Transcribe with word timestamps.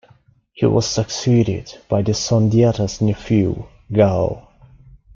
He 0.53 0.65
was 0.65 0.87
succeeded 0.89 1.77
by 1.87 2.01
Sundiata's 2.01 3.01
nephew 3.01 3.67
Gao. 3.93 4.47